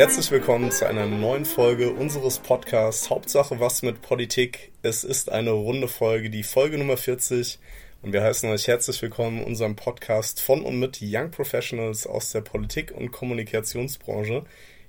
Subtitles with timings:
[0.00, 4.72] Herzlich willkommen zu einer neuen Folge unseres Podcasts Hauptsache was mit Politik.
[4.80, 7.58] Es ist eine runde Folge, die Folge Nummer 40
[8.00, 12.32] und wir heißen euch herzlich willkommen in unserem Podcast von und mit Young Professionals aus
[12.32, 14.44] der Politik- und Kommunikationsbranche,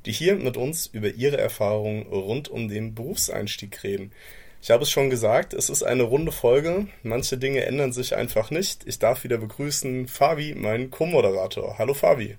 [0.06, 4.14] die hier mit uns über ihre Erfahrungen rund um den Berufseinstieg reden.
[4.62, 6.88] Ich habe es schon gesagt, es ist eine runde Folge.
[7.04, 8.88] Manche Dinge ändern sich einfach nicht.
[8.88, 11.78] Ich darf wieder begrüßen Fabi, meinen Co-Moderator.
[11.78, 12.38] Hallo Fabi.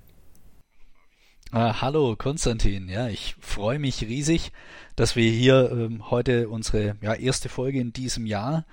[1.55, 4.52] Ah, hallo Konstantin, ja, ich freue mich riesig,
[4.97, 8.65] dass wir hier ähm, heute unsere ja, erste Folge in diesem Jahr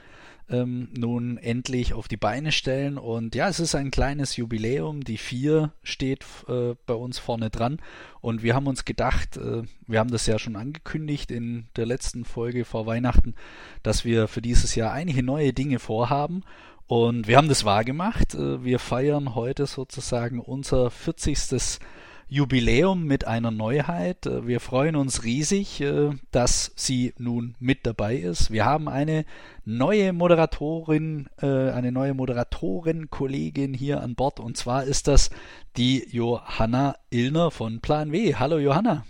[0.50, 2.98] ähm, nun endlich auf die Beine stellen.
[2.98, 5.04] Und ja, es ist ein kleines Jubiläum.
[5.04, 7.82] Die vier steht äh, bei uns vorne dran.
[8.22, 12.24] Und wir haben uns gedacht, äh, wir haben das ja schon angekündigt in der letzten
[12.24, 13.36] Folge vor Weihnachten,
[13.84, 16.46] dass wir für dieses Jahr einige neue Dinge vorhaben.
[16.88, 18.36] Und wir haben das wahrgemacht.
[18.36, 21.82] Äh, wir feiern heute sozusagen unser 40.
[22.30, 24.28] Jubiläum mit einer Neuheit.
[24.28, 28.52] Äh, wir freuen uns riesig, äh, dass sie nun mit dabei ist.
[28.52, 29.26] Wir haben eine
[29.66, 35.32] neue Moderatorin, äh, eine neue Moderatorin-Kollegin hier an Bord und zwar ist das
[35.76, 38.36] die Johanna Illner von Plan W.
[38.36, 39.06] Hallo Johanna.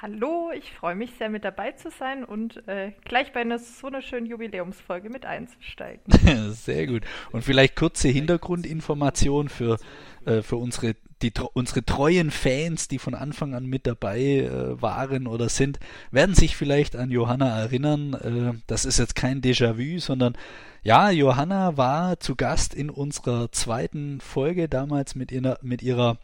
[0.00, 3.88] Hallo, ich freue mich sehr mit dabei zu sein und äh, gleich bei einer so
[3.88, 6.04] einer schönen Jubiläumsfolge mit einzusteigen.
[6.52, 7.02] sehr gut.
[7.32, 9.78] Und vielleicht kurze Hintergrundinformation für,
[10.24, 15.26] äh, für unsere die, unsere treuen Fans, die von Anfang an mit dabei äh, waren
[15.26, 15.80] oder sind,
[16.10, 18.14] werden sich vielleicht an Johanna erinnern.
[18.14, 20.36] Äh, das ist jetzt kein Déjà-vu, sondern
[20.82, 26.18] ja, Johanna war zu Gast in unserer zweiten Folge damals mit ihrer, mit ihrer,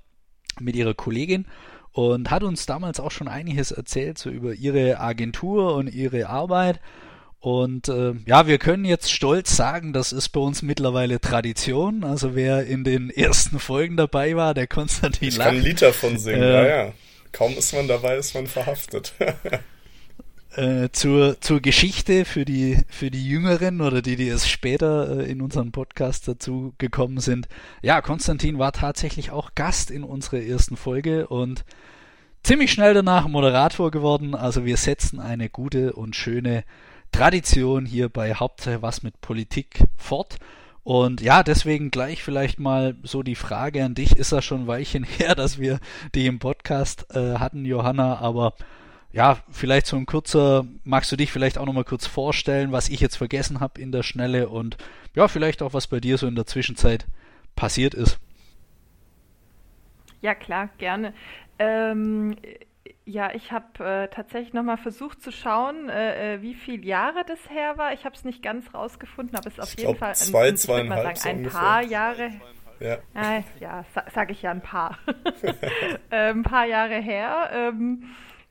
[0.61, 1.47] mit ihrer Kollegin
[1.93, 6.81] und hat uns damals auch schon einiges erzählt so über ihre Agentur und ihre Arbeit.
[7.45, 12.03] Und äh, ja, wir können jetzt stolz sagen, das ist bei uns mittlerweile Tradition.
[12.03, 16.17] Also wer in den ersten Folgen dabei war, der Konstantin Ich kann ein Lied davon
[16.17, 16.93] singen, äh, ja, ja.
[17.33, 19.13] Kaum ist man dabei, ist man verhaftet.
[20.57, 25.31] äh, zur, zur Geschichte für die, für die Jüngeren oder die, die erst später äh,
[25.31, 27.49] in unserem Podcast dazu gekommen sind.
[27.83, 31.67] Ja, Konstantin war tatsächlich auch Gast in unserer ersten Folge und
[32.43, 34.35] ziemlich schnell danach Moderator geworden.
[34.35, 36.65] Also wir setzen eine gute und schöne
[37.15, 40.39] Tradition hier bei Hauptsache was mit Politik fort.
[40.83, 44.17] Und ja, deswegen gleich vielleicht mal so die Frage an dich.
[44.17, 45.79] Ist das schon ein Weilchen her, dass wir
[46.17, 48.19] die im Podcast äh, hatten, Johanna?
[48.19, 48.55] Aber
[49.13, 52.99] ja, vielleicht so ein kurzer, magst du dich vielleicht auch nochmal kurz vorstellen, was ich
[52.99, 54.77] jetzt vergessen habe in der Schnelle und
[55.15, 57.07] ja, vielleicht auch, was bei dir so in der Zwischenzeit
[57.55, 58.19] passiert ist.
[60.21, 61.15] Ja, klar, gerne.
[61.61, 62.35] Ähm,
[63.07, 67.51] ja, ich habe äh, tatsächlich nochmal versucht zu schauen, äh, äh, wie viele Jahre das
[67.51, 67.93] her war.
[67.93, 70.49] Ich habe es nicht ganz rausgefunden, aber es ist auf ich jeden glaub, Fall zwei,
[70.49, 72.31] ein, zweieinhalb, sagen, ein paar Jahre.
[72.81, 74.99] Ja, äh, ja sa sage ich ja ein paar.
[76.11, 77.51] Äh, ein paar Jahre her.
[77.53, 78.05] Ähm,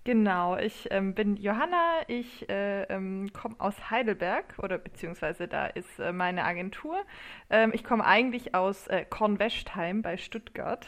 [0.03, 6.00] genau, ich ähm, bin Johanna, ich äh, ähm, komme aus Heidelberg oder beziehungsweise da ist
[6.12, 6.97] meine Agentur.
[7.50, 10.85] Ähm, ich komme eigentlich aus Kornwestheim bei Stuttgart.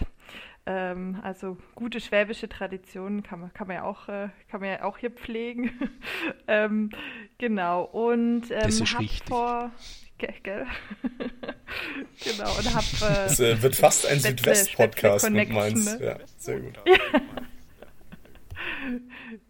[0.68, 4.84] Ähm, also gute schwäbische Traditionen kann man, kann man, ja, auch, äh, kann man ja
[4.84, 5.72] auch hier pflegen.
[6.48, 6.90] ähm,
[7.38, 7.84] genau.
[7.84, 9.24] Und ähm, das ist richtig.
[9.28, 9.72] vor.
[10.18, 10.66] Gell, gell?
[12.24, 12.84] genau, und hab.
[12.84, 16.00] Äh, das äh, wird fast ein Südwest-Podcast mit Mainz.
[16.00, 16.06] Ne?
[16.06, 16.80] Ja, sehr gut.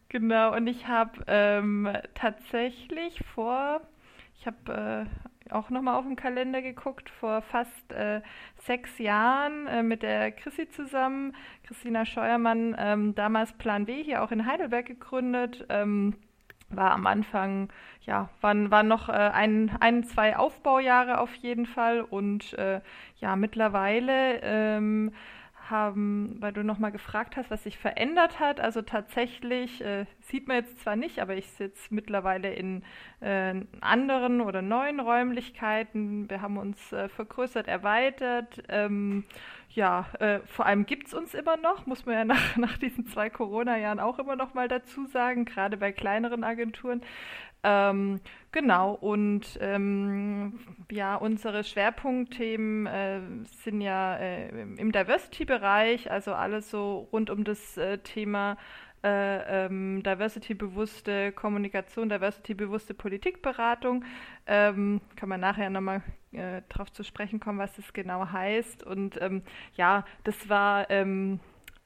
[0.10, 3.82] genau, und ich habe ähm, tatsächlich vor.
[4.38, 8.22] Ich habe äh, auch nochmal auf den Kalender geguckt, vor fast äh,
[8.58, 14.32] sechs Jahren äh, mit der Chrissy zusammen, Christina Scheuermann, ähm, damals Plan W hier auch
[14.32, 15.66] in Heidelberg gegründet.
[15.70, 16.16] Ähm,
[16.70, 17.70] war am Anfang,
[18.02, 22.82] ja, waren, waren noch äh, ein, ein, zwei Aufbaujahre auf jeden Fall und äh,
[23.20, 25.14] ja, mittlerweile ähm,
[25.70, 28.60] haben, weil du nochmal gefragt hast, was sich verändert hat.
[28.60, 32.84] Also tatsächlich äh, sieht man jetzt zwar nicht, aber ich sitze mittlerweile in
[33.22, 36.30] äh, anderen oder neuen Räumlichkeiten.
[36.30, 38.64] Wir haben uns äh, vergrößert, erweitert.
[38.70, 39.24] Ähm,
[39.70, 43.08] ja, äh, vor allem gibt es uns immer noch, muss man ja nach, nach diesen
[43.08, 47.02] zwei Corona-Jahren auch immer noch mal dazu sagen, gerade bei kleineren Agenturen.
[47.68, 48.22] Ähm,
[48.52, 50.60] genau, und ähm,
[50.92, 53.22] ja, unsere Schwerpunktthemen äh,
[53.64, 58.58] sind ja äh, im Diversity-Bereich, also alles so rund um das äh, Thema
[59.04, 64.06] äh, ähm, Diversity-bewusste Kommunikation, Diversity-bewusste Politikberatung.
[64.46, 68.84] Ähm, kann man nachher nochmal äh, drauf zu sprechen kommen, was das genau heißt.
[68.84, 69.42] Und ähm,
[69.76, 71.40] ja, das war ähm,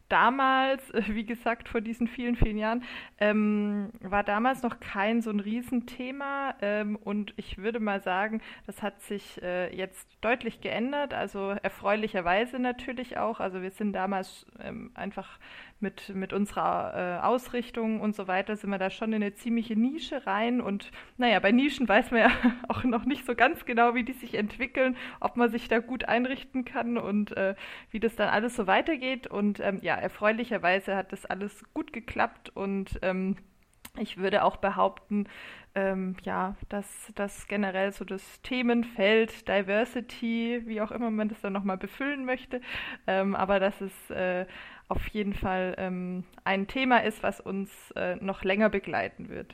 [0.09, 2.83] damals, wie gesagt, vor diesen vielen, vielen Jahren,
[3.19, 6.55] ähm, war damals noch kein so ein Riesenthema.
[6.61, 11.13] Ähm, und ich würde mal sagen, das hat sich äh, jetzt deutlich geändert.
[11.13, 13.39] Also erfreulicherweise natürlich auch.
[13.39, 15.39] Also wir sind damals ähm, einfach
[15.79, 19.75] mit, mit unserer äh, Ausrichtung und so weiter sind wir da schon in eine ziemliche
[19.75, 20.61] Nische rein.
[20.61, 22.31] Und naja, bei Nischen weiß man ja
[22.67, 26.05] auch noch nicht so ganz genau, wie die sich entwickeln, ob man sich da gut
[26.05, 27.55] einrichten kann und äh,
[27.91, 29.27] wie das dann alles so weitergeht.
[29.27, 33.37] Und ähm, ja, erfreulicherweise hat das alles gut geklappt und ähm,
[33.97, 35.27] ich würde auch behaupten,
[35.75, 41.53] ähm, ja, dass das generell so das Themenfeld Diversity, wie auch immer man das dann
[41.53, 42.61] nochmal befüllen möchte,
[43.07, 44.45] ähm, aber dass es äh,
[44.89, 49.53] auf jeden Fall ähm, ein Thema ist, was uns äh, noch länger begleiten wird.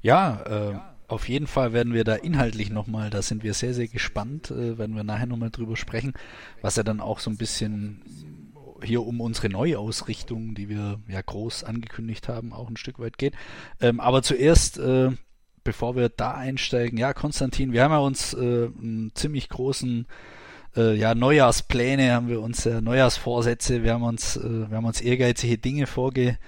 [0.00, 3.88] Ja, äh, auf jeden Fall werden wir da inhaltlich nochmal, da sind wir sehr, sehr
[3.88, 6.14] gespannt, äh, werden wir nachher nochmal drüber sprechen,
[6.60, 8.02] was ja dann auch so ein bisschen
[8.82, 13.34] hier um unsere Neuausrichtung, die wir ja groß angekündigt haben, auch ein Stück weit geht.
[13.80, 15.10] Ähm, aber zuerst, äh,
[15.64, 20.06] bevor wir da einsteigen, ja, Konstantin, wir haben ja uns äh, einen ziemlich großen
[20.76, 25.00] äh, ja, Neujahrspläne, haben wir uns ja Neujahrsvorsätze, wir haben uns, äh, wir haben uns
[25.00, 26.38] ehrgeizige Dinge vorge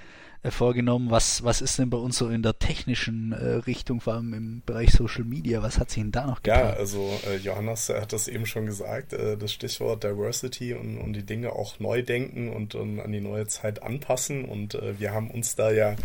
[0.44, 1.10] äh, vorgenommen.
[1.10, 4.62] Was, was ist denn bei uns so in der technischen äh, Richtung, vor allem im
[4.64, 5.62] Bereich Social Media?
[5.62, 6.60] Was hat sich denn da noch getan?
[6.60, 11.14] Ja, also äh, Johannes hat das eben schon gesagt, äh, das Stichwort Diversity und, und
[11.14, 14.44] die Dinge auch neu denken und, und an die neue Zeit anpassen.
[14.44, 15.96] Und äh, wir haben uns da ja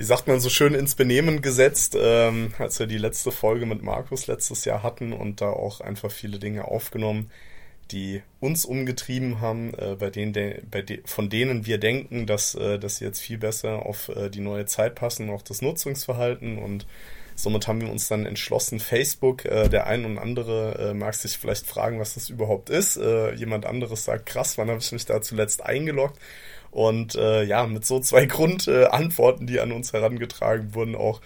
[0.00, 3.82] wie sagt man so schön, ins Benehmen gesetzt, ähm, als wir die letzte Folge mit
[3.82, 7.30] Markus letztes Jahr hatten und da auch einfach viele Dinge aufgenommen,
[7.90, 12.54] die uns umgetrieben haben, äh, bei denen, de, bei de, von denen wir denken, dass,
[12.54, 16.56] äh, dass sie jetzt viel besser auf äh, die neue Zeit passen, auch das Nutzungsverhalten
[16.56, 16.86] und
[17.34, 21.36] somit haben wir uns dann entschlossen, Facebook, äh, der ein und andere äh, mag sich
[21.36, 22.96] vielleicht fragen, was das überhaupt ist.
[22.96, 26.18] Äh, jemand anderes sagt, krass, wann habe ich mich da zuletzt eingeloggt?
[26.70, 31.20] Und äh, ja, mit so zwei Grundantworten, die an uns herangetragen wurden, auch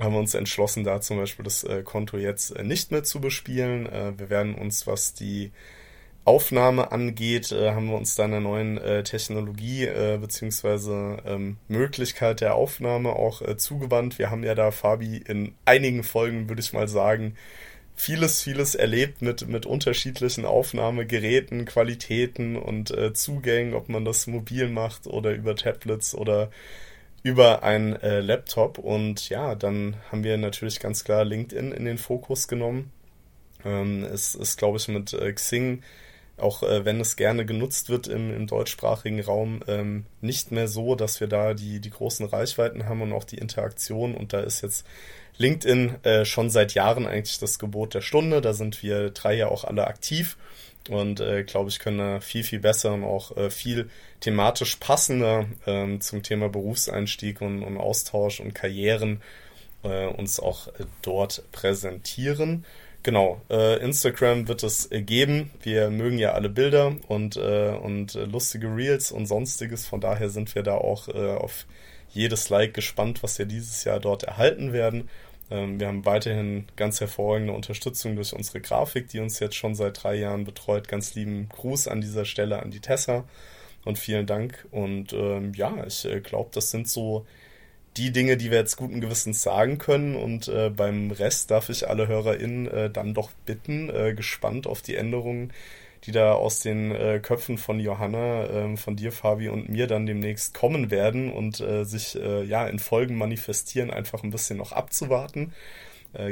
[0.00, 3.20] haben wir uns entschlossen, da zum Beispiel das äh, Konto jetzt äh, nicht mehr zu
[3.20, 3.86] bespielen.
[3.86, 5.52] Äh, wir werden uns, was die
[6.24, 12.40] Aufnahme angeht, äh, haben wir uns da einer neuen äh, Technologie äh, beziehungsweise ähm, Möglichkeit
[12.40, 14.18] der Aufnahme auch äh, zugewandt.
[14.18, 17.36] Wir haben ja da, Fabi, in einigen Folgen, würde ich mal sagen,
[17.94, 24.68] vieles, vieles erlebt mit, mit unterschiedlichen Aufnahmegeräten, Qualitäten und äh, Zugängen, ob man das mobil
[24.68, 26.50] macht oder über Tablets oder
[27.22, 28.78] über ein äh, Laptop.
[28.78, 32.90] Und ja, dann haben wir natürlich ganz klar LinkedIn in den Fokus genommen.
[33.64, 35.82] Ähm, es ist, glaube ich, mit äh, Xing
[36.36, 40.94] auch äh, wenn es gerne genutzt wird im, im deutschsprachigen Raum, ähm, nicht mehr so,
[40.94, 44.14] dass wir da die, die großen Reichweiten haben und auch die Interaktion.
[44.14, 44.84] Und da ist jetzt
[45.36, 48.40] LinkedIn äh, schon seit Jahren eigentlich das Gebot der Stunde.
[48.40, 50.36] Da sind wir drei ja auch alle aktiv
[50.88, 53.88] und äh, glaube ich können da viel, viel besser und auch äh, viel
[54.20, 59.22] thematisch passender ähm, zum Thema Berufseinstieg und, und Austausch und Karrieren
[59.82, 62.64] äh, uns auch äh, dort präsentieren.
[63.02, 65.50] Genau, äh, Instagram wird es äh, geben.
[65.62, 69.86] Wir mögen ja alle Bilder und, äh, und äh, lustige Reels und sonstiges.
[69.86, 71.66] Von daher sind wir da auch äh, auf
[72.14, 75.08] jedes Like gespannt, was wir dieses Jahr dort erhalten werden.
[75.50, 80.02] Ähm, wir haben weiterhin ganz hervorragende Unterstützung durch unsere Grafik, die uns jetzt schon seit
[80.02, 80.88] drei Jahren betreut.
[80.88, 83.24] Ganz lieben Gruß an dieser Stelle an die Tessa
[83.84, 84.66] und vielen Dank.
[84.70, 87.26] Und ähm, ja, ich äh, glaube, das sind so
[87.96, 90.16] die Dinge, die wir jetzt guten Gewissens sagen können.
[90.16, 94.82] Und äh, beim Rest darf ich alle HörerInnen äh, dann doch bitten, äh, gespannt auf
[94.82, 95.52] die Änderungen,
[96.06, 100.06] die da aus den äh, Köpfen von Johanna, ähm, von dir, Fabi und mir dann
[100.06, 104.72] demnächst kommen werden und äh, sich äh, ja in Folgen manifestieren, einfach ein bisschen noch
[104.72, 105.52] abzuwarten.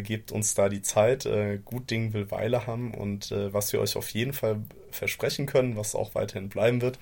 [0.04, 1.28] gebt uns da die Zeit.
[1.64, 4.60] gut Ding will Weile haben und was wir euch auf jeden Fall
[4.92, 7.00] versprechen können, was auch weiterhin bleiben wird,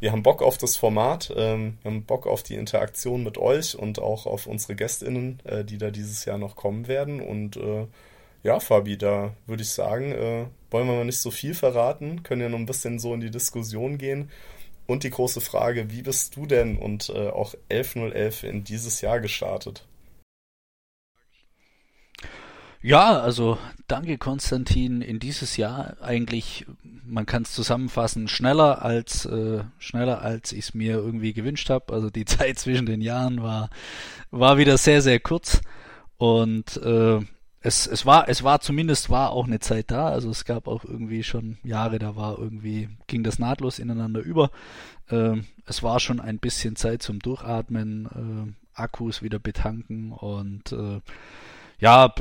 [0.00, 3.76] wir haben Bock auf das Format, ähm, wir haben Bock auf die Interaktion mit euch
[3.76, 7.20] und auch auf unsere GästInnen, äh, die da dieses Jahr noch kommen werden.
[7.20, 7.86] Und äh,
[8.44, 12.42] ja, Fabi, da würde ich sagen, äh, wollen wir mal nicht so viel verraten, können
[12.42, 14.30] ja noch ein bisschen so in die Diskussion gehen.
[14.86, 19.20] Und die große Frage, wie bist du denn und äh, auch 11011 in dieses Jahr
[19.20, 19.84] gestartet?
[22.80, 23.58] Ja, also
[23.88, 25.02] danke Konstantin.
[25.02, 26.64] In dieses Jahr eigentlich,
[27.04, 31.92] man kann es zusammenfassen, schneller als äh, schneller als ich es mir irgendwie gewünscht habe.
[31.92, 33.70] Also die Zeit zwischen den Jahren war
[34.30, 35.60] war wieder sehr sehr kurz
[36.18, 37.20] und äh,
[37.60, 40.08] es, es war es war zumindest war auch eine Zeit da.
[40.08, 44.50] Also es gab auch irgendwie schon Jahre, da war irgendwie ging das nahtlos ineinander über.
[45.08, 51.00] Äh, es war schon ein bisschen Zeit zum Durchatmen, äh, Akkus wieder betanken und äh,
[51.80, 52.12] ja,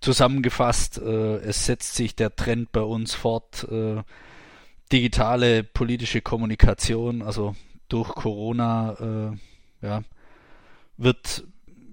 [0.00, 4.02] Zusammengefasst, äh, es setzt sich der Trend bei uns fort, äh,
[4.90, 7.54] digitale politische Kommunikation, also
[7.88, 9.30] durch Corona,
[9.80, 10.02] äh, ja,
[10.96, 11.44] wird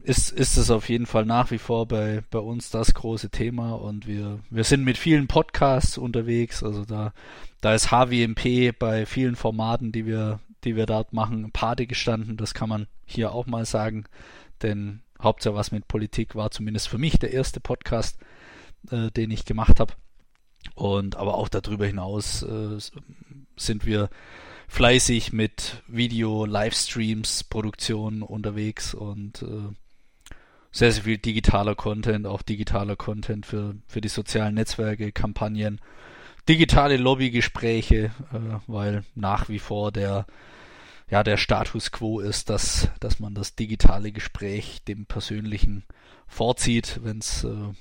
[0.09, 3.73] ist, ist es auf jeden Fall nach wie vor bei, bei uns das große Thema
[3.73, 6.63] und wir, wir sind mit vielen Podcasts unterwegs.
[6.63, 7.13] Also da,
[7.61, 12.37] da ist HWMP bei vielen Formaten, die wir, die wir dort machen, Pate gestanden.
[12.37, 14.05] Das kann man hier auch mal sagen,
[14.63, 18.17] denn Hauptsache was mit Politik war zumindest für mich der erste Podcast,
[18.89, 19.93] äh, den ich gemacht habe.
[20.73, 22.79] Und aber auch darüber hinaus äh,
[23.57, 24.09] sind wir
[24.67, 29.75] fleißig mit Video, Livestreams, Produktionen unterwegs und äh,
[30.71, 35.81] sehr, sehr viel digitaler Content, auch digitaler Content für, für die sozialen Netzwerke, Kampagnen,
[36.47, 40.25] digitale Lobbygespräche, äh, weil nach wie vor der,
[41.09, 45.83] ja, der Status quo ist, dass, dass man das digitale Gespräch dem persönlichen
[46.27, 47.73] vorzieht, wenn es äh,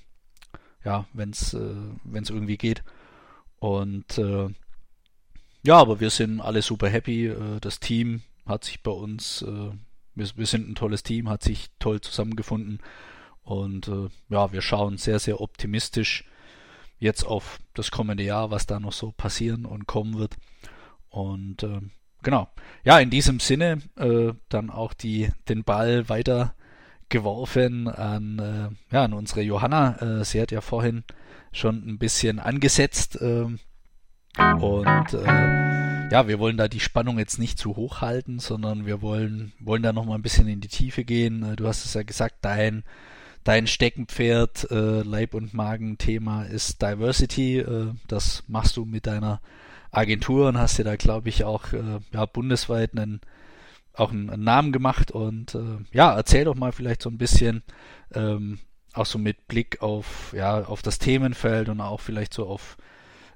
[0.85, 2.83] ja, wenn's, äh, irgendwie geht.
[3.59, 4.49] Und äh,
[5.62, 7.26] ja, aber wir sind alle super happy.
[7.26, 9.71] Äh, das Team hat sich bei uns, äh,
[10.18, 12.80] wir, wir sind ein tolles Team, hat sich toll zusammengefunden.
[13.42, 16.25] Und äh, ja, wir schauen sehr, sehr optimistisch
[16.98, 20.37] jetzt auf das kommende Jahr, was da noch so passieren und kommen wird.
[21.08, 21.80] Und äh,
[22.22, 22.48] genau.
[22.84, 26.54] Ja, in diesem Sinne äh, dann auch die, den Ball weiter
[27.08, 30.20] geworfen an, äh, ja, an unsere Johanna.
[30.20, 31.04] Äh, sie hat ja vorhin
[31.52, 33.20] schon ein bisschen angesetzt.
[33.20, 33.46] Äh,
[34.38, 39.03] und äh, ja, wir wollen da die Spannung jetzt nicht zu hoch halten, sondern wir
[39.03, 41.43] wollen, wollen da nochmal ein bisschen in die Tiefe gehen.
[41.43, 42.83] Äh, du hast es ja gesagt, dein,
[43.45, 47.59] dein Steckenpferd, äh, Leib- und Magen-Thema ist Diversity.
[47.59, 49.41] Äh, das machst du mit deiner
[49.91, 53.21] Agentur und hast dir da, glaube ich, auch äh, ja, bundesweit einen,
[53.93, 55.11] auch einen, einen Namen gemacht.
[55.11, 57.62] Und äh, ja, erzähl doch mal vielleicht so ein bisschen,
[58.15, 58.61] ähm,
[58.95, 62.79] auch so mit Blick auf, ja, auf das Themenfeld und auch vielleicht so auf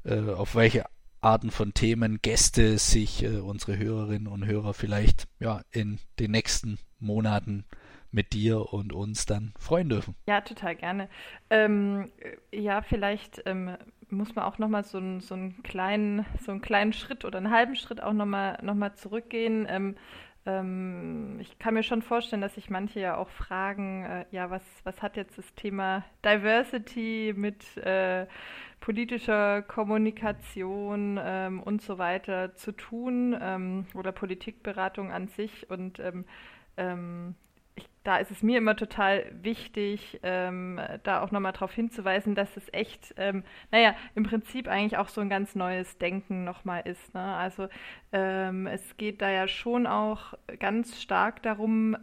[0.05, 0.85] äh, auf welche
[1.23, 6.79] Arten von Themen, Gäste sich äh, unsere Hörerinnen und Hörer vielleicht ja in den nächsten
[6.99, 7.65] Monaten
[8.11, 10.15] mit dir und uns dann freuen dürfen.
[10.27, 11.09] Ja, total gerne.
[11.49, 12.13] Ähm,
[12.53, 13.77] ja, vielleicht ähm,
[14.11, 17.75] muss man auch nochmal so, so, einen kleinen, so einen kleinen Schritt oder einen halben
[17.75, 19.67] Schritt auch nochmal noch mal zurückgehen.
[19.69, 19.97] Ähm,
[20.45, 25.01] ich kann mir schon vorstellen, dass sich manche ja auch fragen, äh, ja, was, was
[25.01, 28.27] hat jetzt das Thema Diversity mit äh,
[28.81, 35.71] politischer Kommunikation ähm, und so weiter zu tun ähm, oder Politikberatung an sich.
[35.71, 36.25] Und ähm,
[36.77, 37.37] ähm
[38.05, 42.73] da ist es mir immer total wichtig, ähm, da auch nochmal darauf hinzuweisen, dass es
[42.73, 47.15] echt, ähm, naja, im Prinzip eigentlich auch so ein ganz neues Denken nochmal ist.
[47.15, 47.23] Ne?
[47.23, 47.69] Also
[48.11, 51.97] es geht da ja schon auch ganz stark darum,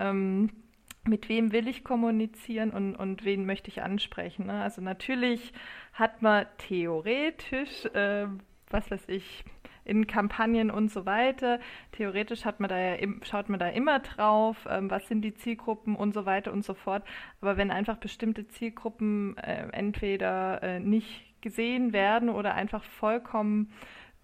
[1.10, 4.48] mit wem will ich kommunizieren und, und wen möchte ich ansprechen.
[4.48, 4.62] Ne?
[4.62, 5.54] Also natürlich
[5.94, 8.28] hat man theoretisch, äh,
[8.70, 9.44] was weiß ich,
[9.90, 11.60] in Kampagnen und so weiter.
[11.92, 15.96] Theoretisch hat man da ja, schaut man da immer drauf, ähm, was sind die Zielgruppen
[15.96, 17.04] und so weiter und so fort.
[17.42, 23.72] Aber wenn einfach bestimmte Zielgruppen äh, entweder äh, nicht gesehen werden oder einfach vollkommen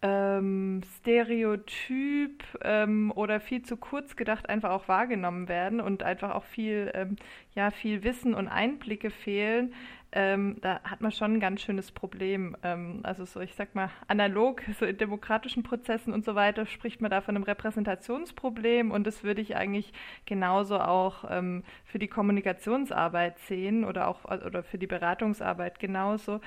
[0.01, 6.43] ähm, Stereotyp ähm, oder viel zu kurz gedacht einfach auch wahrgenommen werden und einfach auch
[6.43, 7.15] viel, ähm,
[7.55, 9.73] ja, viel Wissen und Einblicke fehlen,
[10.15, 12.55] ähm, da hat man schon ein ganz schönes Problem.
[12.63, 17.01] Ähm, also so, ich sag mal, analog, so in demokratischen Prozessen und so weiter, spricht
[17.01, 19.91] man da von einem Repräsentationsproblem und das würde ich eigentlich
[20.25, 26.39] genauso auch ähm, für die Kommunikationsarbeit sehen oder auch oder für die Beratungsarbeit genauso.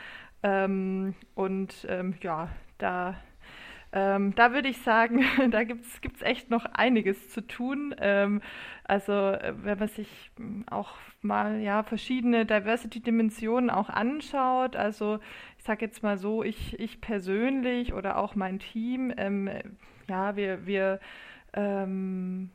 [0.42, 2.48] Ähm, und ähm, ja,
[2.78, 3.16] da
[3.92, 7.94] ähm, da würde ich sagen, da gibt es echt noch einiges zu tun.
[7.98, 8.42] Ähm,
[8.84, 15.18] also äh, wenn man sich hm, auch mal ja verschiedene Diversity-Dimensionen auch anschaut, also
[15.58, 19.50] ich sage jetzt mal so, ich, ich persönlich oder auch mein Team, ähm,
[20.08, 21.00] ja, wir, wir
[21.54, 22.50] ähm,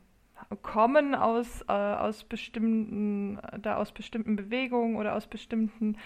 [0.62, 5.96] kommen aus, äh, aus bestimmten, da aus bestimmten Bewegungen oder aus bestimmten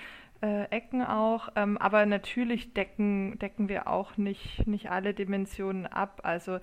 [0.40, 1.48] äh, Ecken auch.
[1.56, 6.20] Ähm, aber natürlich decken, decken wir auch nicht, nicht alle Dimensionen ab.
[6.22, 6.58] Also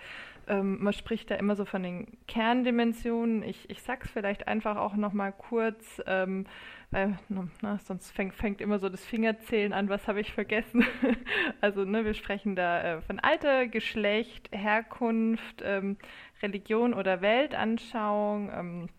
[0.47, 3.43] ähm, man spricht da immer so von den Kerndimensionen.
[3.43, 6.45] Ich, ich sag's vielleicht einfach auch nochmal kurz, ähm,
[6.91, 10.85] weil na, sonst fängt, fängt immer so das Fingerzählen an, was habe ich vergessen.
[11.61, 15.97] also ne, wir sprechen da äh, von Alter, Geschlecht, Herkunft, ähm,
[16.41, 18.51] Religion oder Weltanschauung.
[18.53, 18.89] Ähm,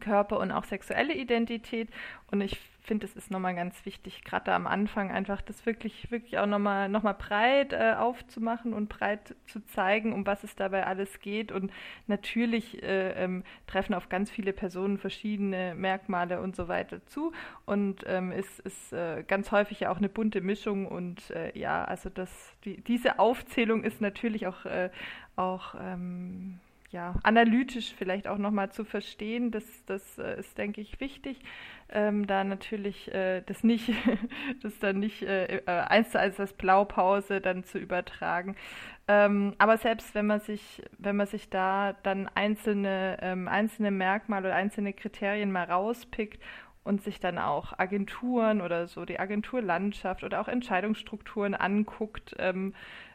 [0.00, 1.90] Körper und auch sexuelle Identität.
[2.30, 6.38] Und ich finde, es ist nochmal ganz wichtig, gerade am Anfang einfach das wirklich, wirklich
[6.38, 10.86] auch nochmal noch mal breit äh, aufzumachen und breit zu zeigen, um was es dabei
[10.86, 11.52] alles geht.
[11.52, 11.72] Und
[12.08, 17.32] natürlich äh, ähm, treffen auf ganz viele Personen verschiedene Merkmale und so weiter zu.
[17.66, 20.86] Und ähm, es ist äh, ganz häufig ja auch eine bunte Mischung.
[20.86, 24.90] Und äh, ja, also das, die, diese Aufzählung ist natürlich auch, äh,
[25.36, 26.58] auch ähm,
[26.92, 29.50] ja, analytisch vielleicht auch nochmal zu verstehen.
[29.50, 31.40] Das, das äh, ist, denke ich, wichtig.
[31.92, 33.92] Ähm, da natürlich äh, das nicht,
[34.62, 38.56] das dann nicht äh, äh, eins zu eins als Blaupause dann zu übertragen.
[39.08, 44.48] Ähm, aber selbst wenn man sich, wenn man sich da dann einzelne, ähm, einzelne Merkmale
[44.48, 46.42] oder einzelne Kriterien mal rauspickt
[46.84, 52.74] und sich dann auch Agenturen oder so die Agenturlandschaft oder auch Entscheidungsstrukturen anguckt, ähm,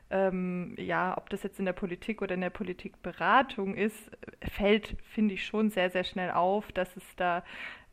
[0.09, 5.33] ähm, ja, ob das jetzt in der Politik oder in der Politikberatung ist, fällt, finde
[5.33, 7.43] ich, schon sehr, sehr schnell auf, dass es da,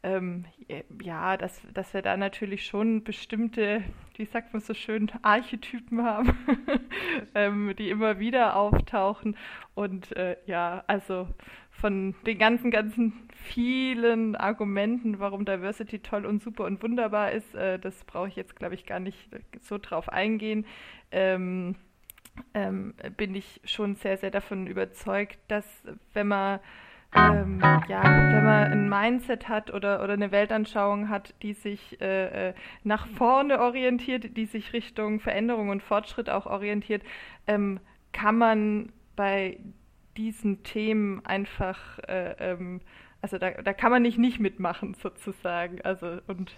[0.04, 0.44] ähm,
[1.02, 3.82] ja, dass, dass wir da natürlich schon bestimmte,
[4.16, 6.36] wie sagt man so schön, Archetypen haben,
[7.34, 9.34] ähm, die immer wieder auftauchen.
[9.74, 11.26] Und äh, ja, also
[11.70, 17.78] von den ganzen, ganzen vielen Argumenten, warum Diversity toll und super und wunderbar ist, äh,
[17.78, 19.30] das brauche ich jetzt, glaube ich, gar nicht
[19.62, 20.66] so drauf eingehen.
[21.12, 21.76] Ähm,
[22.52, 25.64] ähm, bin ich schon sehr, sehr davon überzeugt, dass
[26.12, 26.60] wenn man
[27.14, 32.48] ähm, ja, wenn man ein Mindset hat oder, oder eine Weltanschauung hat, die sich äh,
[32.48, 37.02] äh, nach vorne orientiert, die sich Richtung Veränderung und Fortschritt auch orientiert,
[37.46, 37.80] ähm,
[38.12, 39.58] kann man bei
[40.16, 42.80] diesen Themen einfach, äh, ähm,
[43.22, 45.80] also da, da kann man nicht nicht mitmachen sozusagen.
[45.82, 46.56] Also und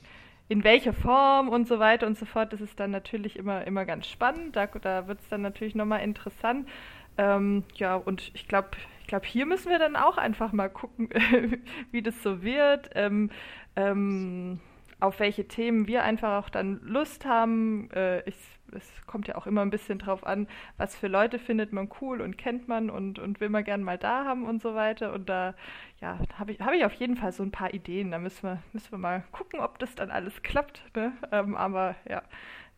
[0.48, 3.84] in welcher Form und so weiter und so fort, das ist dann natürlich immer, immer
[3.84, 4.54] ganz spannend.
[4.54, 6.68] Da, da wird es dann natürlich nochmal interessant.
[7.18, 8.70] Ähm, ja, und ich glaube,
[9.00, 11.08] ich glaube, hier müssen wir dann auch einfach mal gucken,
[11.92, 12.90] wie das so wird.
[12.94, 13.30] Ähm,
[13.76, 14.60] ähm,
[14.98, 17.90] auf welche Themen wir einfach auch dann Lust haben.
[17.92, 18.36] Äh, ich,
[18.72, 22.20] es kommt ja auch immer ein bisschen drauf an, was für Leute findet man cool
[22.20, 25.12] und kennt man und, und will man gern mal da haben und so weiter.
[25.12, 25.54] Und da
[26.00, 28.10] ja, habe ich, hab ich auf jeden Fall so ein paar Ideen.
[28.10, 30.82] Da müssen wir, müssen wir mal gucken, ob das dann alles klappt.
[30.96, 31.12] Ne?
[31.30, 32.22] Ähm, aber ja,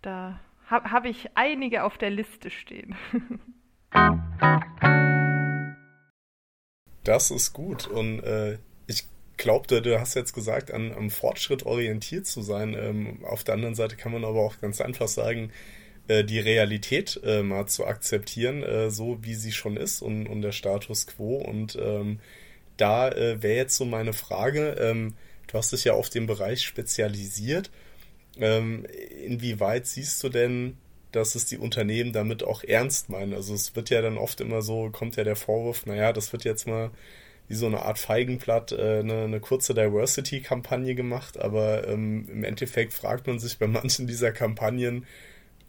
[0.03, 2.97] da habe hab ich einige auf der Liste stehen.
[7.05, 9.07] Das ist gut und äh, ich
[9.39, 12.75] glaubte, du hast jetzt gesagt, an, am Fortschritt orientiert zu sein.
[12.75, 15.51] Ähm, auf der anderen Seite kann man aber auch ganz einfach sagen,
[16.09, 20.43] äh, die Realität äh, mal zu akzeptieren, äh, so wie sie schon ist und, und
[20.43, 21.37] der Status quo.
[21.37, 22.21] Und ähm,
[22.77, 25.15] da äh, wäre jetzt so meine Frage, ähm,
[25.47, 27.71] du hast dich ja auf den Bereich spezialisiert.
[28.37, 28.87] Ähm,
[29.25, 30.77] inwieweit siehst du denn,
[31.13, 33.35] dass es die Unternehmen damit auch ernst meinen?
[33.35, 36.45] Also es wird ja dann oft immer so, kommt ja der Vorwurf, naja, das wird
[36.45, 36.91] jetzt mal
[37.49, 42.93] wie so eine Art Feigenblatt äh, eine, eine kurze Diversity-Kampagne gemacht, aber ähm, im Endeffekt
[42.93, 45.07] fragt man sich bei manchen dieser Kampagnen,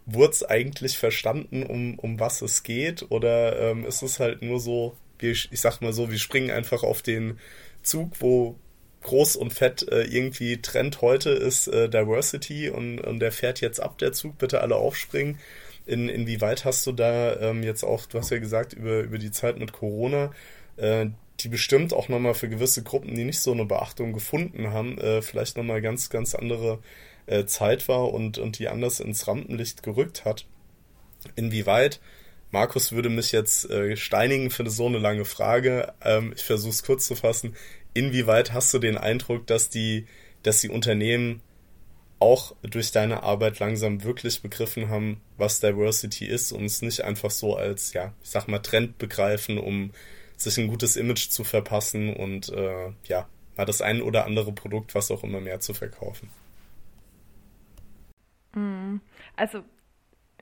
[0.05, 3.05] wurde es eigentlich verstanden, um, um was es geht?
[3.09, 6.83] Oder ähm, ist es halt nur so, wir, ich sag mal so, wir springen einfach
[6.83, 7.39] auf den
[7.83, 8.55] Zug, wo
[9.01, 13.79] groß und fett äh, irgendwie Trend heute ist äh, Diversity und, und der fährt jetzt
[13.79, 15.39] ab, der Zug, bitte alle aufspringen.
[15.85, 19.31] In, inwieweit hast du da ähm, jetzt auch, du hast ja gesagt, über, über die
[19.31, 20.31] Zeit mit Corona,
[20.77, 21.07] äh,
[21.39, 25.21] die bestimmt auch nochmal für gewisse Gruppen, die nicht so eine Beachtung gefunden haben, äh,
[25.21, 26.79] vielleicht nochmal ganz, ganz andere
[27.25, 30.45] äh, Zeit war und, und die anders ins Rampenlicht gerückt hat.
[31.35, 31.99] Inwieweit,
[32.51, 36.83] Markus würde mich jetzt äh, steinigen für so eine lange Frage, ähm, ich versuche es
[36.83, 37.55] kurz zu fassen,
[37.93, 40.05] inwieweit hast du den Eindruck, dass die,
[40.43, 41.41] dass die Unternehmen
[42.19, 47.31] auch durch deine Arbeit langsam wirklich begriffen haben, was Diversity ist und es nicht einfach
[47.31, 49.91] so als, ja, ich sag mal, Trend begreifen, um
[50.35, 54.95] sich ein gutes Image zu verpassen und äh, ja, mal das ein oder andere Produkt,
[54.95, 56.29] was auch immer mehr zu verkaufen.
[58.53, 59.01] Mhm.
[59.35, 59.63] Also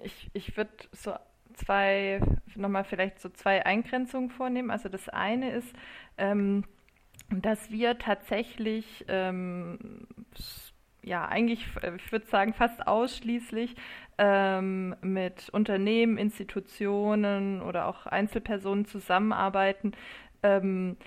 [0.03, 1.13] ich, ich würde so
[1.53, 2.19] zwei,
[2.55, 4.71] nochmal vielleicht so zwei Eingrenzungen vornehmen.
[4.71, 5.67] Also das eine ist,
[6.17, 6.63] ähm,
[7.29, 10.07] dass wir tatsächlich ähm,
[11.03, 13.75] ja eigentlich, ich würde sagen, fast ausschließlich
[14.17, 19.93] ähm, mit Unternehmen, Institutionen oder auch Einzelpersonen zusammenarbeiten,
[20.43, 20.97] ähm,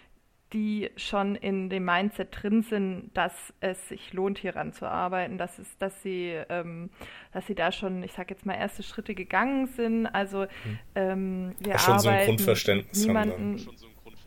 [0.52, 5.60] die schon in dem Mindset drin sind, dass es sich lohnt, hieran zu arbeiten, dass
[5.60, 6.90] es, dass sie, ähm,
[7.32, 10.06] dass sie da schon, ich sage jetzt mal, erste Schritte gegangen sind.
[10.06, 10.78] Also hm.
[10.96, 13.68] ähm, wir Ach, schon arbeiten so ein Grundverständnis niemanden,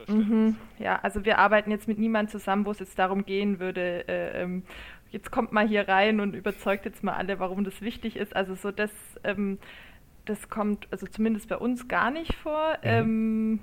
[0.08, 4.08] Mhm, ja, also wir arbeiten jetzt mit niemandem zusammen, wo es jetzt darum gehen würde,
[4.08, 4.64] äh, ähm,
[5.12, 8.36] jetzt kommt mal hier rein und überzeugt jetzt mal alle, warum das wichtig ist.
[8.36, 8.92] Also so das,
[9.24, 9.60] ähm,
[10.26, 12.78] das kommt also zumindest bei uns gar nicht vor.
[12.82, 12.90] Mhm.
[12.90, 13.60] Ähm,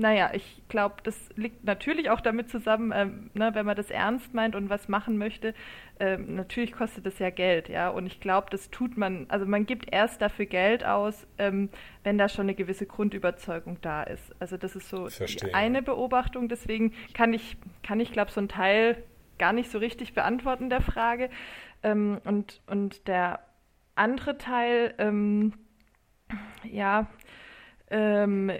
[0.00, 4.32] naja, ich glaube, das liegt natürlich auch damit zusammen, ähm, ne, wenn man das ernst
[4.32, 5.52] meint und was machen möchte.
[5.98, 7.90] Ähm, natürlich kostet das ja Geld, ja.
[7.90, 11.68] Und ich glaube, das tut man, also man gibt erst dafür Geld aus, ähm,
[12.02, 14.34] wenn da schon eine gewisse Grundüberzeugung da ist.
[14.40, 15.54] Also das ist so Verstehe.
[15.54, 16.48] eine Beobachtung.
[16.48, 19.02] Deswegen kann ich, kann ich glaube, so ein Teil
[19.38, 21.28] gar nicht so richtig beantworten der Frage.
[21.82, 23.40] Ähm, und, und der
[23.96, 25.52] andere Teil, ähm,
[26.64, 27.06] ja,
[27.90, 28.50] ähm,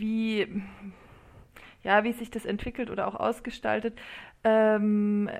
[0.00, 0.62] wie,
[1.82, 3.98] ja, wie sich das entwickelt oder auch ausgestaltet.
[4.42, 5.30] Ähm,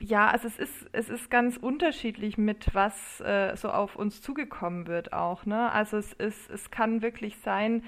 [0.00, 4.86] ja, also es ist, es ist ganz unterschiedlich, mit was äh, so auf uns zugekommen
[4.86, 5.46] wird auch.
[5.46, 5.70] Ne?
[5.72, 7.84] Also es ist, es kann wirklich sein,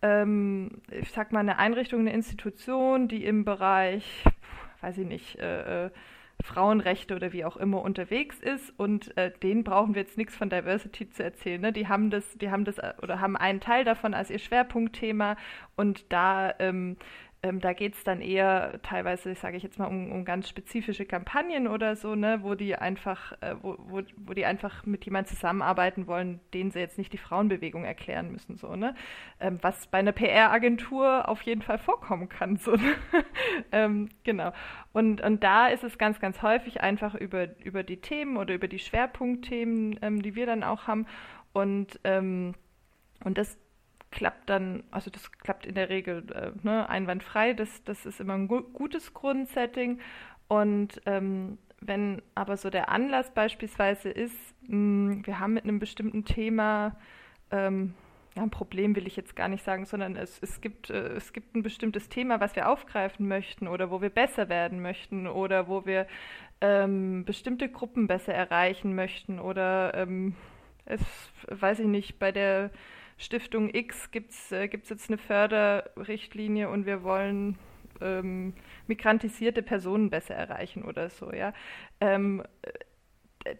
[0.00, 4.24] ähm, ich sag mal, eine Einrichtung, eine Institution, die im Bereich,
[4.80, 5.90] weiß ich nicht, äh, äh
[6.42, 10.50] Frauenrechte oder wie auch immer unterwegs ist und äh, denen brauchen wir jetzt nichts von
[10.50, 11.60] Diversity zu erzählen.
[11.60, 11.72] Ne?
[11.72, 15.36] Die haben das, die haben das äh, oder haben einen Teil davon als ihr Schwerpunktthema
[15.76, 16.96] und da ähm,
[17.44, 21.04] ähm, da geht es dann eher teilweise, sage ich jetzt mal, um, um, ganz spezifische
[21.04, 25.34] Kampagnen oder so, ne, wo die einfach, äh, wo, wo, wo die einfach mit jemandem
[25.34, 28.94] zusammenarbeiten wollen, denen sie jetzt nicht die Frauenbewegung erklären müssen, so, ne?
[29.40, 32.58] Ähm, was bei einer PR-Agentur auf jeden Fall vorkommen kann.
[32.58, 32.94] So, ne?
[33.72, 34.52] ähm, genau.
[34.92, 38.68] Und, und da ist es ganz, ganz häufig einfach über, über die Themen oder über
[38.68, 41.06] die Schwerpunktthemen, ähm, die wir dann auch haben.
[41.52, 42.54] Und ähm,
[43.24, 43.56] und das,
[44.12, 48.34] klappt dann, also das klappt in der Regel äh, ne, einwandfrei, das, das ist immer
[48.34, 49.98] ein gu gutes Grundsetting.
[50.46, 54.36] Und ähm, wenn aber so der Anlass beispielsweise ist,
[54.68, 56.96] mh, hm, wir haben mit einem bestimmten Thema,
[57.50, 57.94] ähm,
[58.36, 61.32] ja, ein Problem will ich jetzt gar nicht sagen, sondern es, es, gibt, äh, es
[61.32, 65.68] gibt ein bestimmtes Thema, was wir aufgreifen möchten oder wo wir besser werden möchten oder
[65.68, 66.06] wo wir
[66.60, 70.34] ähm, bestimmte Gruppen besser erreichen möchten oder ähm,
[70.84, 71.00] es,
[71.48, 72.70] weiß ich nicht, bei der
[73.22, 77.56] Stiftung X gibt es äh, jetzt eine Förderrichtlinie und wir wollen
[78.00, 78.54] ähm,
[78.86, 81.52] migrantisierte Personen besser erreichen oder so, ja.
[82.00, 82.42] Ähm,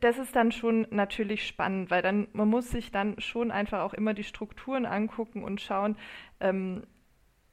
[0.01, 3.95] das ist dann schon natürlich spannend, weil dann man muss sich dann schon einfach auch
[3.95, 5.97] immer die Strukturen angucken und schauen,
[6.41, 6.83] ähm,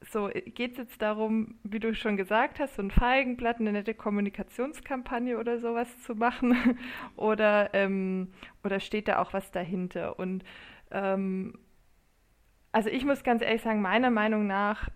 [0.02, 3.94] so geht es jetzt darum, wie du schon gesagt hast, so ein Feigenblatt, eine nette
[3.94, 6.78] Kommunikationskampagne oder sowas zu machen
[7.16, 8.32] oder, ähm,
[8.64, 10.18] oder steht da auch was dahinter?
[10.18, 10.44] Und
[10.92, 11.54] ähm,
[12.72, 14.90] also ich muss ganz ehrlich sagen, meiner Meinung nach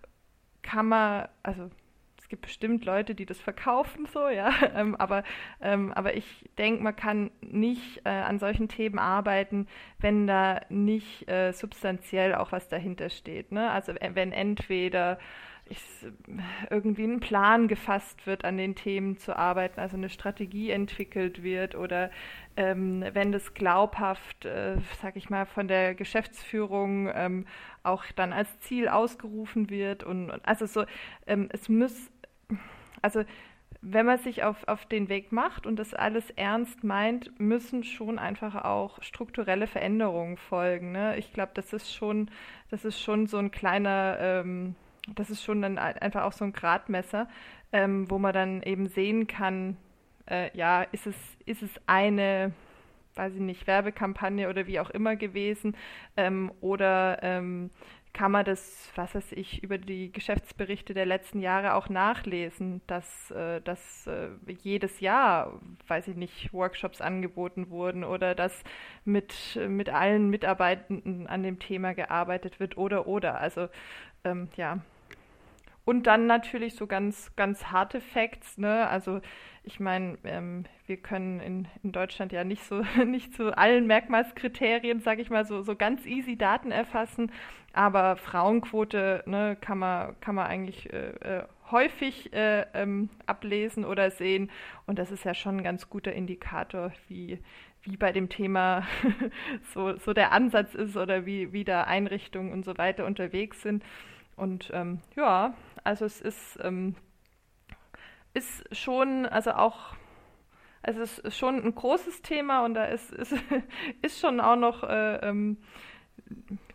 [0.62, 1.70] kann man, also
[2.24, 5.24] es gibt bestimmt Leute, die das verkaufen, so, ja, ähm, aber,
[5.60, 9.66] ähm, aber ich denke, man kann nicht äh, an solchen Themen arbeiten,
[9.98, 13.52] wenn da nicht äh, substanziell auch was dahinter steht.
[13.52, 13.70] Ne?
[13.70, 15.18] Also wenn entweder
[15.66, 15.80] ich,
[16.70, 21.74] irgendwie ein Plan gefasst wird, an den Themen zu arbeiten, also eine Strategie entwickelt wird
[21.74, 22.10] oder
[22.56, 27.46] ähm, wenn das glaubhaft, äh, sag ich mal, von der Geschäftsführung ähm,
[27.82, 30.84] auch dann als Ziel ausgerufen wird und, und also so,
[31.26, 32.10] ähm, es muss,
[33.00, 33.24] also
[33.86, 38.18] wenn man sich auf, auf den Weg macht und das alles ernst meint, müssen schon
[38.18, 40.92] einfach auch strukturelle Veränderungen folgen.
[40.92, 41.18] Ne?
[41.18, 42.30] Ich glaube, das ist schon,
[42.70, 44.74] das ist schon so ein kleiner ähm,
[45.14, 47.28] das ist schon dann einfach auch so ein Gradmesser,
[47.72, 49.76] ähm, wo man dann eben sehen kann,
[50.26, 52.52] äh, ja, ist es, ist es eine,
[53.14, 55.76] weiß ich nicht, Werbekampagne oder wie auch immer gewesen,
[56.16, 57.70] ähm, oder ähm,
[58.14, 63.32] kann man das, was weiß ich, über die Geschäftsberichte der letzten Jahre auch nachlesen, dass,
[63.32, 64.28] äh, dass äh,
[64.62, 68.62] jedes Jahr, weiß ich nicht, Workshops angeboten wurden oder dass
[69.04, 73.40] mit, mit allen Mitarbeitenden an dem Thema gearbeitet wird oder oder.
[73.40, 73.68] Also
[74.22, 74.78] ähm, ja,
[75.84, 78.88] und dann natürlich so ganz, ganz harte Facts, ne?
[78.88, 79.20] Also
[79.62, 85.00] ich meine, ähm, wir können in, in Deutschland ja nicht so nicht zu allen Merkmalskriterien,
[85.00, 87.32] sage ich mal, so, so ganz easy Daten erfassen,
[87.72, 94.10] aber Frauenquote ne, kann man kann man eigentlich äh, äh, häufig äh, ähm, ablesen oder
[94.10, 94.50] sehen
[94.86, 97.38] und das ist ja schon ein ganz guter Indikator, wie
[97.84, 98.86] wie bei dem Thema
[99.74, 103.84] so, so der Ansatz ist oder wie, wie da Einrichtungen und so weiter unterwegs sind.
[104.36, 106.96] Und ähm, ja, also es ist, ähm,
[108.32, 109.94] ist schon, also auch,
[110.82, 113.34] also es ist schon ein großes Thema und da ist, ist,
[114.02, 115.58] ist schon auch noch, äh, ähm,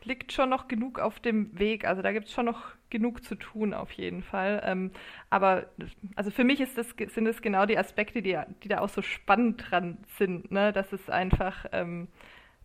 [0.03, 1.85] liegt schon noch genug auf dem Weg.
[1.85, 4.61] Also da gibt es schon noch genug zu tun auf jeden Fall.
[4.65, 4.91] Ähm,
[5.29, 5.67] aber
[6.15, 9.63] also für mich das, sind es genau die Aspekte, die, die da auch so spannend
[9.69, 10.71] dran sind, ne?
[10.71, 12.07] dass es einfach, ähm,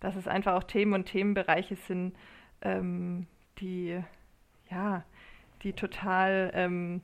[0.00, 2.14] dass es einfach auch Themen und Themenbereiche sind,
[2.62, 3.26] ähm,
[3.59, 4.02] die
[4.70, 5.04] ja,
[5.64, 7.00] die total, ähm,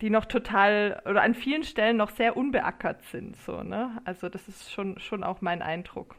[0.00, 3.36] die noch total oder an vielen Stellen noch sehr unbeackert sind.
[3.36, 4.00] So, ne?
[4.04, 6.16] Also das ist schon, schon auch mein Eindruck.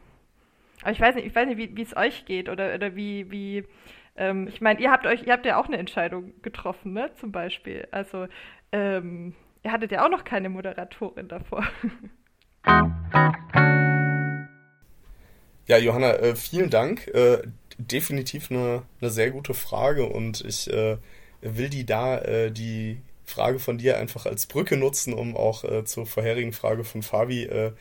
[0.82, 3.66] Aber ich weiß nicht, ich weiß nicht, wie es euch geht oder, oder wie, wie
[4.16, 7.12] ähm, ich meine, ihr habt euch, ihr habt ja auch eine Entscheidung getroffen, ne?
[7.20, 7.88] Zum Beispiel.
[7.92, 8.28] Also
[8.72, 11.66] ähm, ihr hattet ja auch noch keine Moderatorin davor.
[15.66, 17.08] Ja, Johanna, äh, vielen Dank.
[17.08, 17.42] Äh,
[17.78, 20.98] definitiv eine, eine sehr gute Frage und ich äh,
[21.44, 25.86] will die da, äh, die Frage von dir einfach als Brücke nutzen, um auch äh,
[25.86, 27.72] zur vorherigen Frage von Fabi äh,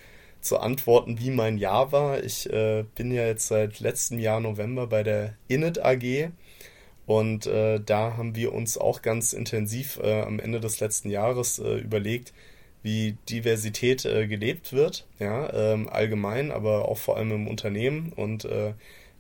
[0.41, 2.23] zu antworten, wie mein Jahr war.
[2.23, 6.31] Ich äh, bin ja jetzt seit letztem Jahr November bei der Init AG
[7.07, 11.59] Und äh, da haben wir uns auch ganz intensiv äh, am Ende des letzten Jahres
[11.59, 12.33] überlegt,
[12.83, 18.13] wie Diversität gelebt wird, ja, ähm, allgemein, aber auch vor allem im Unternehmen.
[18.13, 18.45] Und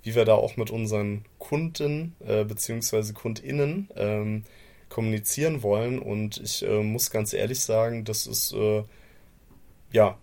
[0.03, 3.13] wie wir da auch mit unseren Kunden äh, bzw.
[3.13, 4.45] KundInnen ähm,
[4.89, 5.99] kommunizieren wollen.
[5.99, 8.83] Und ich äh, muss ganz ehrlich sagen, das ist äh,
[9.93, 10.19] ja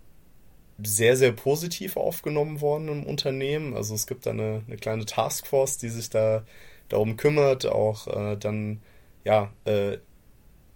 [0.82, 3.76] sehr, sehr positiv aufgenommen worden im Unternehmen.
[3.76, 6.44] Also es gibt da eine, eine kleine Taskforce, die sich da
[6.88, 8.82] darum kümmert, auch äh, dann
[9.24, 9.98] ja äh,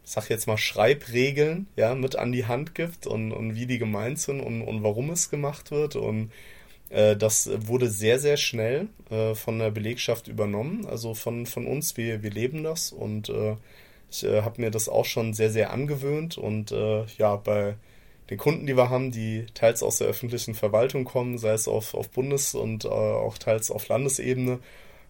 [0.04, 4.20] sag jetzt mal, Schreibregeln ja, mit an die Hand gibt und, und wie die gemeint
[4.20, 5.96] sind und, und warum es gemacht wird.
[5.96, 6.32] Und
[7.16, 10.86] das wurde sehr, sehr schnell äh, von der Belegschaft übernommen.
[10.86, 13.56] Also von, von uns, wir, wir leben das und äh,
[14.14, 16.38] ich äh, habe mir das auch schon sehr, sehr angewöhnt.
[16.38, 17.76] Und äh, ja, bei
[18.30, 21.94] den Kunden, die wir haben, die teils aus der öffentlichen Verwaltung kommen, sei es auf,
[21.94, 24.60] auf Bundes- und äh, auch teils auf Landesebene,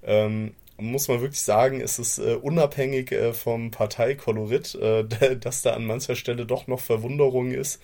[0.04, 5.04] ähm, muss man wirklich sagen, ist es äh, unabhängig äh, vom Parteikolorit, äh,
[5.39, 7.82] dass da an mancher Stelle doch noch Verwunderung ist,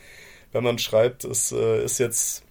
[0.52, 2.44] wenn man schreibt, es äh, ist jetzt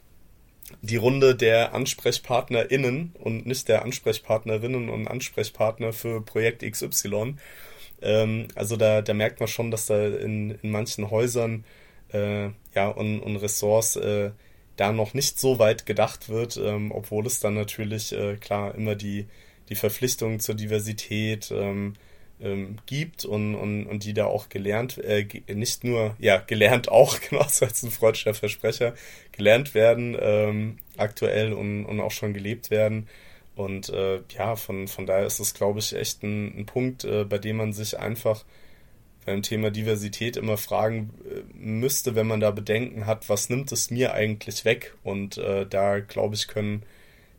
[0.83, 7.37] die Runde der AnsprechpartnerInnen und nicht der Ansprechpartnerinnen und Ansprechpartner für Projekt XY.
[8.03, 11.65] Ähm, also da, da merkt man schon, dass da in, in manchen Häusern
[12.13, 14.31] äh, ja, und, und Ressorts äh,
[14.77, 19.27] da noch nicht so weit gedacht wird, ähm, obwohl es dann natürlich klar immer die
[19.69, 21.95] die Verpflichtung zur Diversität ähm,
[22.41, 27.19] ähm, gibt und, und, und die da auch gelernt, äh, nicht nur, ja, gelernt auch,
[27.29, 28.95] genau, das ist ein freudscher Versprecher,
[29.33, 33.09] gelernt werden ähm, aktuell und, und auch schon gelebt werden.
[33.57, 37.25] Und äh, ja, von, von daher ist es, glaube ich, echt ein, ein Punkt, äh,
[37.25, 38.45] bei dem man sich einfach
[39.27, 43.91] beim Thema Diversität immer fragen äh, müsste, wenn man da Bedenken hat, was nimmt es
[43.91, 44.95] mir eigentlich weg?
[45.03, 46.85] Und äh, da, glaube ich, können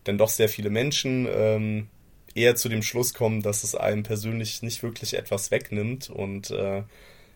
[0.04, 1.88] dann doch sehr viele Menschen ähm,
[2.36, 6.84] eher zu dem Schluss kommen, dass es einem persönlich nicht wirklich etwas wegnimmt und äh,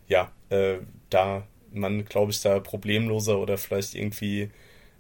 [0.08, 0.77] ja, äh,
[1.10, 4.49] da man, glaube ich, da problemloser oder vielleicht irgendwie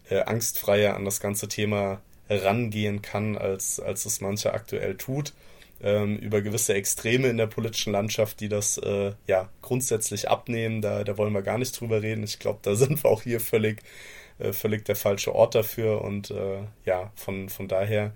[0.09, 5.33] äh, angstfreier an das ganze Thema rangehen kann, als, als es manche aktuell tut.
[5.81, 11.03] Ähm, über gewisse Extreme in der politischen Landschaft, die das äh, ja grundsätzlich abnehmen, da,
[11.03, 12.23] da wollen wir gar nicht drüber reden.
[12.23, 13.81] Ich glaube, da sind wir auch hier völlig,
[14.39, 18.13] äh, völlig der falsche Ort dafür und äh, ja, von, von daher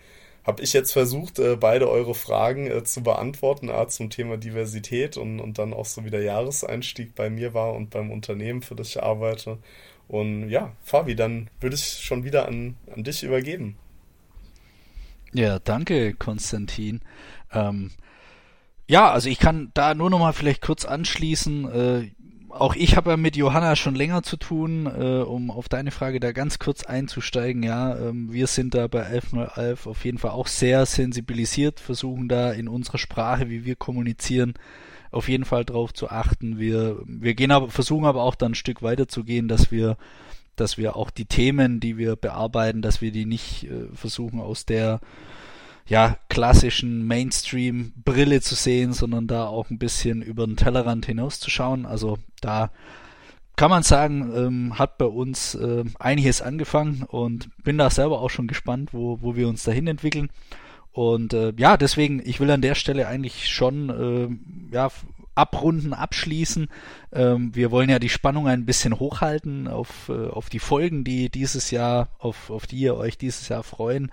[0.48, 5.18] habe ich jetzt versucht, äh, beide eure Fragen äh, zu beantworten, A zum Thema Diversität
[5.18, 8.74] und, und dann auch so wie der Jahreseinstieg bei mir war und beim Unternehmen, für
[8.74, 9.58] das ich arbeite.
[10.08, 13.76] Und ja, Fabi, dann würde ich schon wieder an, an dich übergeben.
[15.34, 17.02] Ja, danke, Konstantin.
[17.52, 17.92] Ähm,
[18.88, 21.72] ja, also ich kann da nur noch mal vielleicht kurz anschließen.
[21.72, 22.12] Äh,
[22.60, 26.20] auch ich habe ja mit Johanna schon länger zu tun, äh, um auf deine Frage
[26.20, 27.64] da ganz kurz einzusteigen.
[27.64, 32.52] Ja, ähm, wir sind da bei 11.11 auf jeden Fall auch sehr sensibilisiert, versuchen da
[32.52, 34.54] in unserer Sprache, wie wir kommunizieren,
[35.12, 36.60] auf jeden Fall drauf zu achten.
[36.60, 39.98] Wir, wir gehen aber, versuchen aber auch dann ein Stück weiter zu gehen, dass wir,
[40.56, 44.66] dass wir auch die Themen, die wir bearbeiten, dass wir die nicht äh, versuchen aus
[44.66, 45.00] der
[45.88, 51.86] ja, klassischen Mainstream-Brille zu sehen, sondern da auch ein bisschen über den Tellerrand hinauszuschauen.
[51.86, 52.72] Also da
[53.56, 58.30] kann man sagen, ähm, hat bei uns äh, einiges angefangen und bin da selber auch
[58.30, 60.30] schon gespannt, wo, wo wir uns dahin entwickeln.
[60.92, 63.90] Und äh, ja, deswegen, ich will an der Stelle eigentlich schon
[64.72, 64.90] äh, ja,
[65.38, 66.68] abrunden, abschließen.
[67.14, 71.30] Ähm, wir wollen ja die Spannung ein bisschen hochhalten auf, äh, auf die Folgen, die
[71.30, 74.12] dieses Jahr, auf, auf die ihr euch dieses Jahr freuen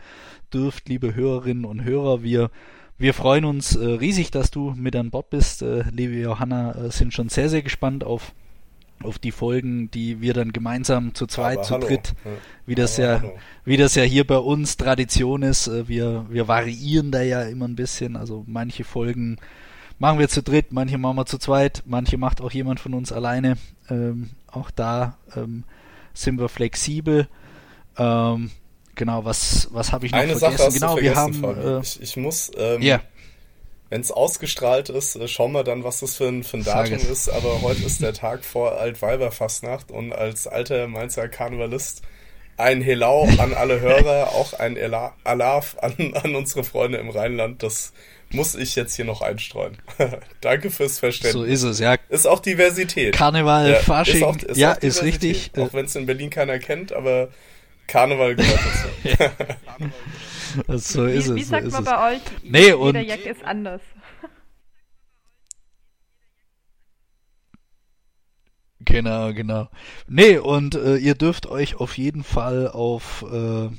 [0.52, 2.22] dürft, liebe Hörerinnen und Hörer.
[2.22, 2.50] Wir,
[2.98, 5.62] wir freuen uns äh, riesig, dass du mit an Bord bist.
[5.62, 8.32] Äh, liebe Johanna, äh, sind schon sehr, sehr gespannt auf
[9.02, 11.86] auf die Folgen, die wir dann gemeinsam zu zweit, Aber zu hallo.
[11.88, 12.14] dritt,
[12.64, 13.32] wie das Aber ja, hallo.
[13.64, 15.66] wie das ja hier bei uns Tradition ist.
[15.66, 18.16] Äh, wir, wir variieren da ja immer ein bisschen.
[18.16, 19.36] Also manche Folgen
[19.98, 23.12] machen wir zu dritt, manche machen wir zu zweit, manche macht auch jemand von uns
[23.12, 23.56] alleine.
[23.90, 25.64] Ähm, auch da ähm,
[26.12, 27.28] sind wir flexibel.
[27.98, 28.50] Ähm,
[28.94, 30.58] genau, was, was habe ich noch Eine vergessen?
[30.58, 31.44] Sache hast genau, du wir haben.
[31.44, 32.50] Äh, ich, ich, muss.
[32.56, 33.00] Ähm, yeah.
[33.90, 36.94] Wenn es ausgestrahlt ist, äh, schauen wir dann, was das für ein, für ein Datum
[36.94, 37.28] ist.
[37.28, 42.02] Aber heute ist der Tag vor Altweiberfastnacht und als alter Mainzer Karnevalist
[42.56, 44.76] ein Helau an alle Hörer, auch ein
[45.24, 47.62] Alaf an, an unsere Freunde im Rheinland.
[47.62, 47.92] Das
[48.34, 49.78] muss ich jetzt hier noch einstreuen.
[50.40, 51.32] Danke fürs Verständnis.
[51.32, 51.96] So ist es, ja.
[52.08, 53.14] Ist auch Diversität.
[53.14, 55.50] Karneval, ja, Fasching, ist auch, ist ja, ist richtig.
[55.56, 57.28] Auch wenn es in Berlin keiner kennt, aber
[57.86, 58.60] Karneval gehört
[59.14, 59.54] dazu.
[60.78, 61.36] so ist wie, es.
[61.36, 61.90] Wie sagt so man es.
[61.90, 62.20] bei euch?
[62.42, 63.80] Nee, jeder und Jack ist anders.
[68.80, 69.68] Genau, genau.
[70.08, 73.70] Nee, und äh, ihr dürft euch auf jeden Fall auf äh,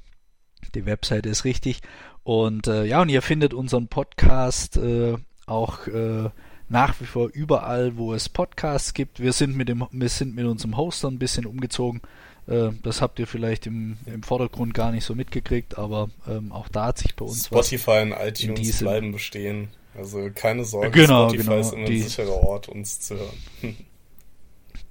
[0.75, 1.81] die Webseite ist richtig.
[2.23, 6.29] Und äh, ja, und ihr findet unseren Podcast äh, auch äh,
[6.69, 9.21] nach wie vor überall, wo es Podcasts gibt.
[9.21, 12.03] Wir sind mit dem, wir sind mit unserem Hoster ein bisschen umgezogen.
[12.47, 16.69] Äh, das habt ihr vielleicht im, im Vordergrund gar nicht so mitgekriegt, aber ähm, auch
[16.69, 19.69] da hat sich bei uns Spotify und iTunes bleiben bestehen.
[19.97, 23.37] Also keine Sorge, genau, Spotify genau, ist immer ein sicherer Ort, uns zu hören.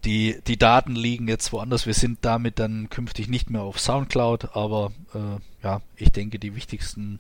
[0.04, 1.86] die, die Daten liegen jetzt woanders.
[1.86, 6.56] Wir sind damit dann künftig nicht mehr auf Soundcloud, aber äh, ja, ich denke, die
[6.56, 7.20] wichtigsten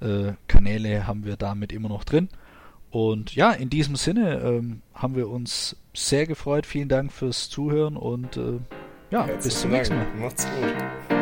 [0.00, 2.28] äh, Kanäle haben wir damit immer noch drin.
[2.94, 6.64] Und ja, in diesem Sinne ähm, haben wir uns sehr gefreut.
[6.64, 8.60] Vielen Dank fürs Zuhören und äh,
[9.10, 10.06] ja, Herzlichen bis zum nächsten Mal.
[10.20, 11.13] Macht's gut.